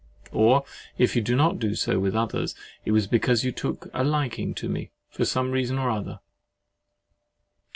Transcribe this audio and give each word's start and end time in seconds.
—Or, 0.31 0.65
if 0.97 1.15
you 1.15 1.21
do 1.21 1.35
not 1.35 1.59
do 1.59 1.75
so 1.75 1.99
with 1.99 2.15
others, 2.15 2.55
it 2.85 2.91
was 2.91 3.05
because 3.05 3.43
you 3.43 3.51
took 3.51 3.87
a 3.93 4.03
liking 4.03 4.55
to 4.55 4.67
me 4.67 4.89
for 5.11 5.25
some 5.25 5.51
reason 5.51 5.77
or 5.77 5.91
other. 5.91 6.21